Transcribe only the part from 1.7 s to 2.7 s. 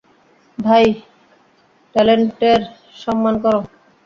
টেলেন্টের